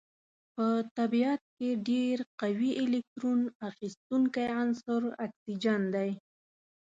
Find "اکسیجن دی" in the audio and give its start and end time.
5.25-6.09